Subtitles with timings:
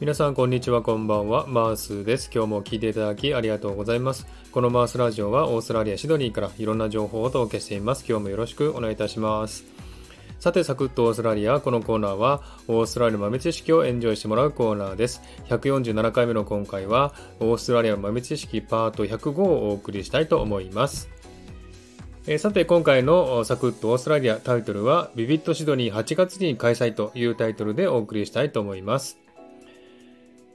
[0.00, 1.48] 皆さんこんにちはこんばんは。
[1.48, 2.30] マースです。
[2.32, 4.28] 今日も聞いていただきありがとうございます。
[4.52, 8.04] このマースラジオはオーストラリアシドニーからいろんな情報をお届けしています。
[8.08, 9.64] 今日もよろしくお願いいたします。
[10.38, 11.58] さてサクッとオーストラリア。
[11.58, 15.20] このコーナーはオーストラリアの豆知識をエンジョイしてもらうコーナーです。
[15.48, 21.08] 147回目の今回はオーストラリア豆知識パート105をお送りしたいと思います、
[22.38, 29.18] さて今回のサクッとオーストラリアタイトルはビビットシドニー8月に開催というタイトルでお送りしたいと思います。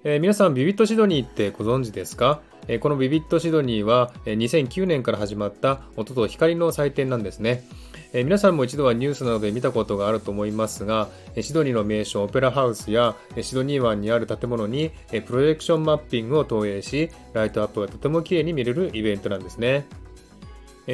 [0.05, 7.63] えー、皆さんビビットシドニーってご存知ですか、えー、このビビットシドニーは2009年から始まった音と光の祭典なんですね。
[8.11, 11.07] えー、皆さんも一度はニュースなどで見たことがあると思いますが、
[11.41, 14.91] シドニーの名所オペラハウスやシドニー湾にある建物に
[15.25, 19.85] プロジェクションマッピングを投影し、ライトアップがとても綺麗に見れるイベントなんですね。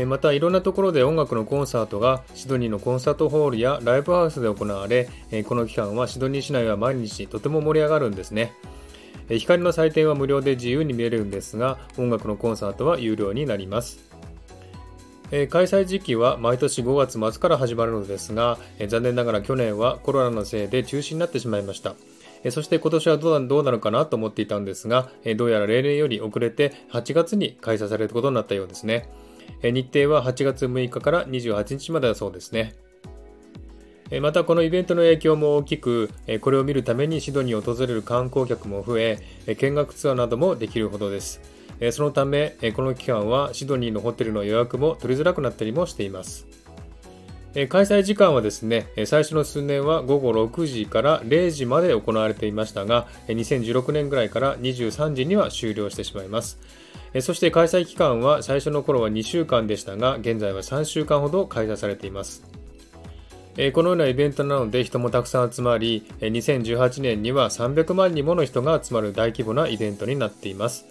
[0.05, 5.09] またいろんなところで音楽のコンサートがシドニーのコンサートホールやライブハウスで行われ
[5.45, 8.53] この期間はシドニー市内は毎日とても盛り上がるんですね
[9.37, 14.09] 光の祭典は無料で自由に見れるんですが音楽のコンサートは有料になります。
[15.29, 21.93] 開催時期は毎年5月末から始まるのですが残念ながら去年はコロナのせいで中止になってしまいました。
[22.49, 29.09] そして今年はどうなるかなと思っていたんですがどうやら例年より遅れて8月に開催されることになったようですね。
[29.61, 32.73] 日程は8月6日から28日までだそうですね。
[34.21, 36.09] またこのイベントの影響も大きく、
[36.41, 39.19] これを見るためにシドニーを訪れる観光客も増え、
[39.55, 41.41] 見学ツアーなどもできるほどです。
[41.91, 46.47] そのため、この期間はシドニーのホテルの予約も取りづらくなったりもしています。
[47.53, 56.59] 開催時間はですね、最初の数年は午後6時から0時まで行われていましたが、2016年ぐらいから23時には終了してしまいます。
[57.21, 62.58] そして開催期間は最初の頃は2週間でしたが、現在は3週間ほど開催されています。
[63.73, 70.85] このようなイベントなので人もたくさん集まり、2018年には300万人もの人が集まる大規模なイベントになっています。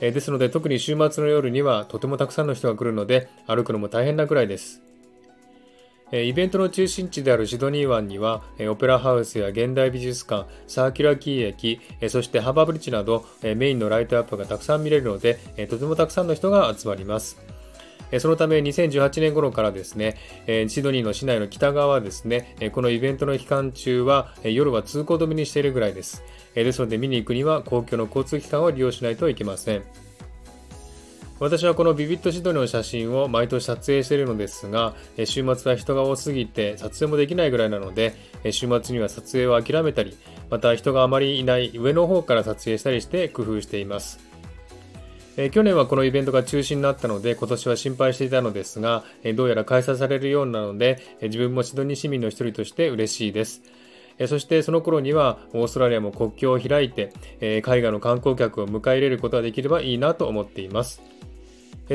[0.00, 4.82] ですので特に週末の夜にはとてもたくさんの人が来るので歩くのも大変なくらいです。
[6.12, 15.38] イベントの中心地であるシドニー湾には、オペラハウスや現代美術館、サーキュラーキー駅、そしてハーバーブリッジなど、メインのライトアップがたくさん見れるので、
[15.70, 17.38] とてもたくさんの人が集まります。
[18.18, 20.16] そのため2018年頃からですね、
[20.68, 26.22] シドニーの市内の北側はですね、このイベントの期間中は夜は通行止めにしているぐらいです。
[26.54, 29.82] ですので見に行くには公共の交通機関を利用しないといけません。
[31.38, 34.94] 私はこのビビットシドニーの写真を毎年撮影しているのですが、
[35.24, 38.14] 週末は人が多すぎて撮影もできないぐらいなので、
[38.50, 40.18] 週末には撮影を諦めたり、
[40.50, 44.29] また人があまりいない上の方から撮影したりして工夫しています。
[45.36, 53.62] え去年はこのイベントが中止になったので今年は心配していたのですが、えどうやら開催されるようなので、え自分もシドニー市民の一人として嬉しいです。
[54.26, 57.12] そしてその頃にはオーストラリアも国境を開いて、
[57.62, 61.02] 海外の観光客を迎え入れることができればいいなと思っています。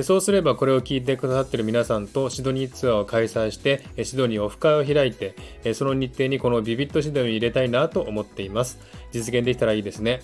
[0.04, 5.36] そうすればこれを聞いてくださっている皆さんとシドニーツアーを開催してシドニーオフ会を開いて
[5.74, 8.78] その日程にこのビビットシドニーを入れたいなと思っています
[9.14, 10.22] 実現できたらいいですね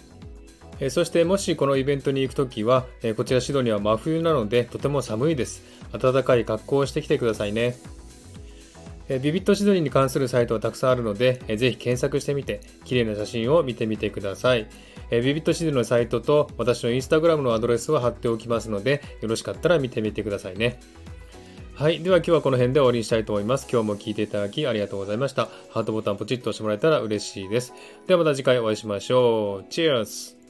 [0.81, 7.75] えそしてもしこのイベントに行くときはこちらシドニーは真冬なのでとても寒いです暖かい格好をしてきてくださいね
[9.07, 14.67] えビビットシドニーに関するサイトはたくさんあるのでぜひ検索してみて綺麗な写真を見てみてください
[15.11, 20.79] えビビットシドニーのサイトと私のインスタグラムのアドレスを貼っておきますので、よろしかったら見てみてくださいね。
[21.75, 22.01] はい。
[22.01, 23.67] では今日はこの辺で終わりにしたいと思います。
[23.69, 25.49] 今日も聴いていただきありがとうございました。
[25.69, 27.73] ハートボタンポチッと押してもらえたら嬉しいです。
[28.07, 29.69] ではまた次回お会いしましょう。
[29.69, 30.40] チェアス